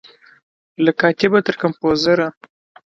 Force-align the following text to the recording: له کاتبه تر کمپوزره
له 0.85 0.91
کاتبه 0.99 1.39
تر 1.45 1.55
کمپوزره 1.61 2.27